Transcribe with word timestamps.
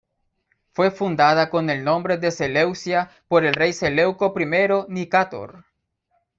Fue 0.71 0.89
fundada 0.89 1.51
con 1.51 1.69
el 1.69 1.83
nombre 1.83 2.17
de 2.17 2.31
Seleucia 2.31 3.11
por 3.27 3.45
el 3.45 3.53
rey 3.53 3.71
Seleuco 3.71 4.33
I 4.35 4.87
Nicátor. 4.87 5.63